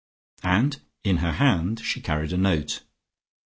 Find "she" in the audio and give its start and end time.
1.81-2.01